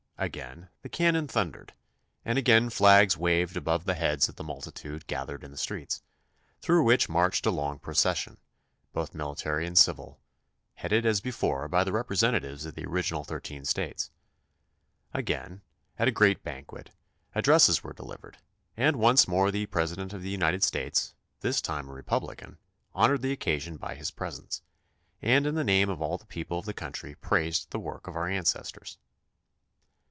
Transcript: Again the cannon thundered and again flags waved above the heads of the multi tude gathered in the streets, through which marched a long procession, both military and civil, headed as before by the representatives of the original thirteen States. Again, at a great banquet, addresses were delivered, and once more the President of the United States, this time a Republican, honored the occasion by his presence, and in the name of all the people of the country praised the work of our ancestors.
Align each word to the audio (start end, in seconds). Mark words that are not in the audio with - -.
Again 0.17 0.69
the 0.83 0.87
cannon 0.89 1.27
thundered 1.27 1.73
and 2.23 2.37
again 2.37 2.69
flags 2.69 3.17
waved 3.17 3.57
above 3.57 3.85
the 3.85 3.95
heads 3.95 4.29
of 4.29 4.35
the 4.35 4.43
multi 4.43 4.69
tude 4.71 5.07
gathered 5.07 5.43
in 5.43 5.49
the 5.49 5.57
streets, 5.57 6.03
through 6.61 6.83
which 6.83 7.09
marched 7.09 7.47
a 7.47 7.49
long 7.49 7.79
procession, 7.79 8.37
both 8.93 9.15
military 9.15 9.65
and 9.65 9.75
civil, 9.75 10.19
headed 10.75 11.07
as 11.07 11.21
before 11.21 11.67
by 11.67 11.83
the 11.83 11.91
representatives 11.91 12.67
of 12.67 12.75
the 12.75 12.85
original 12.85 13.23
thirteen 13.23 13.65
States. 13.65 14.11
Again, 15.11 15.63
at 15.97 16.07
a 16.07 16.11
great 16.11 16.43
banquet, 16.43 16.91
addresses 17.33 17.83
were 17.83 17.91
delivered, 17.93 18.37
and 18.77 18.97
once 18.97 19.27
more 19.27 19.49
the 19.49 19.65
President 19.65 20.13
of 20.13 20.21
the 20.21 20.29
United 20.29 20.63
States, 20.63 21.15
this 21.39 21.61
time 21.63 21.89
a 21.89 21.93
Republican, 21.93 22.59
honored 22.93 23.23
the 23.23 23.31
occasion 23.31 23.75
by 23.75 23.95
his 23.95 24.11
presence, 24.11 24.61
and 25.19 25.47
in 25.47 25.55
the 25.55 25.63
name 25.63 25.89
of 25.89 25.99
all 25.99 26.19
the 26.19 26.27
people 26.27 26.59
of 26.59 26.65
the 26.65 26.75
country 26.75 27.15
praised 27.15 27.71
the 27.71 27.79
work 27.79 28.05
of 28.05 28.15
our 28.15 28.27
ancestors. 28.27 28.99